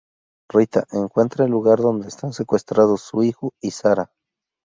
Rita, 0.49 0.87
encuentra 0.93 1.45
el 1.45 1.51
lugar 1.51 1.77
donde 1.79 2.07
están 2.07 2.33
secuestrados 2.33 3.01
su 3.03 3.21
hijo 3.21 3.53
y 3.61 3.69
Sara. 3.69 4.09